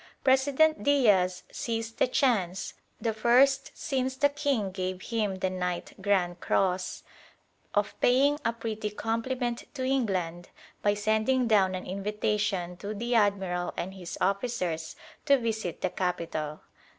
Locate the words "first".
3.13-3.69